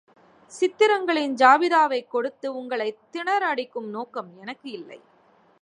சித்திரங்களின் 0.51 1.33
ஜாபிதாவைக் 1.33 2.07
கொடுத்து 2.07 2.55
உங்களைத் 2.55 3.11
திணற 3.11 3.47
அடிக்கும் 3.47 3.89
நோக்கம் 3.89 4.31
எனக்கு 4.37 4.71
இல்லை. 4.71 4.99